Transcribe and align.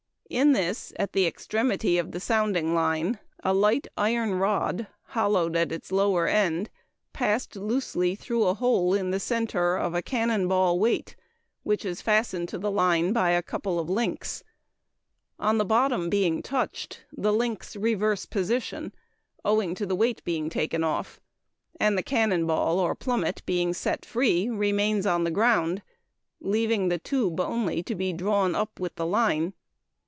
In 0.31 0.53
this, 0.53 0.93
at 0.97 1.11
the 1.11 1.27
extremity 1.27 1.97
of 1.97 2.13
the 2.13 2.21
sounding 2.21 2.73
line 2.73 3.19
a 3.43 3.53
light 3.53 3.89
iron 3.97 4.35
rod, 4.35 4.79
C, 4.79 4.85
hollowed 5.07 5.57
at 5.57 5.73
its 5.73 5.91
lower 5.91 6.25
end, 6.25 6.69
passed 7.11 7.57
loosely 7.57 8.15
through 8.15 8.45
a 8.45 8.53
hole 8.53 8.93
in 8.93 9.11
the 9.11 9.19
center 9.19 9.75
of 9.75 9.93
a 9.93 10.01
cannon 10.01 10.47
ball 10.47 10.79
weight, 10.79 11.17
A, 11.17 11.19
which 11.63 11.83
is 11.83 12.01
fastened 12.01 12.47
to 12.47 12.57
the 12.57 12.71
line 12.71 13.11
by 13.11 13.31
a 13.31 13.41
couple 13.43 13.77
of 13.77 13.89
links. 13.89 14.41
On 15.37 15.57
the 15.57 15.65
bottom 15.65 16.09
being 16.09 16.41
touched, 16.41 17.03
the 17.11 17.33
links 17.33 17.75
reverse 17.75 18.25
position, 18.25 18.93
owing 19.43 19.75
to 19.75 19.85
the 19.85 19.97
weight 19.97 20.23
being 20.23 20.49
taken 20.49 20.81
off, 20.81 21.19
and 21.77 21.97
the 21.97 22.01
cannon 22.03 22.47
ball, 22.47 22.79
or 22.79 22.95
plummet, 22.95 23.41
B, 23.45 23.55
being 23.57 23.73
set 23.73 24.05
free, 24.05 24.47
remains 24.49 25.05
on 25.05 25.25
the 25.25 25.29
ground, 25.29 25.81
leaving 26.39 26.87
the 26.87 26.93
light 26.93 27.03
tube 27.03 27.41
only 27.41 27.83
to 27.83 27.95
be 27.95 28.13
drawn 28.13 28.55
up 28.55 28.79
with 28.79 28.95
the 28.95 29.05
line. 29.05 29.51